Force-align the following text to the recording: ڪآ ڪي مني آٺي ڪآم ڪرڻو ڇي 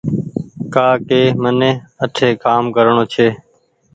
ڪآ 0.73 0.87
ڪي 1.07 1.21
مني 1.41 1.71
آٺي 2.03 2.29
ڪآم 2.43 2.63
ڪرڻو 2.75 3.03
ڇي 3.13 3.27